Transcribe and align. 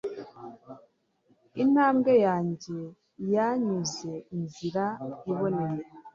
intambwe 1.63 2.11
yanjye 2.25 2.77
yanyuze 3.33 4.11
inzira 4.35 4.85
iboneye 5.31 5.81